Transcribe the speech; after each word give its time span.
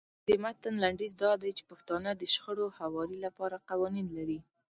د 0.27 0.29
متن 0.43 0.73
لنډیز 0.83 1.13
دا 1.23 1.31
دی 1.41 1.51
چې 1.57 1.63
پښتانه 1.71 2.09
د 2.15 2.23
شخړو 2.33 2.65
هواري 2.79 3.17
لپاره 3.25 3.63
قوانین 3.69 4.07
لري. 4.17 4.39